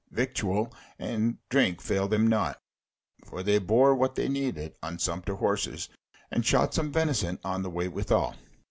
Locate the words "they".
3.43-3.59, 4.15-4.27